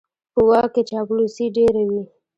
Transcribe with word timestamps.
په 0.33 0.41
واک 0.49 0.69
کې 0.73 0.81
چاپلوسي 0.89 1.45
ډېره 1.55 1.81
وي. 1.89 2.01